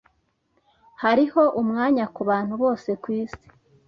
Hariho 1.03 1.41
umwanya 1.61 2.05
kubantu 2.15 2.53
bose 2.61 2.89
kwisi. 3.03 3.45